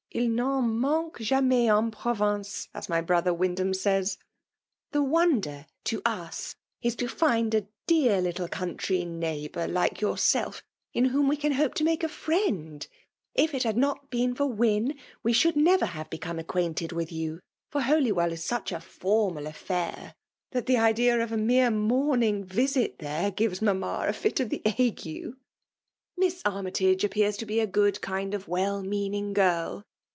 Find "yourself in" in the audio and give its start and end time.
10.01-11.05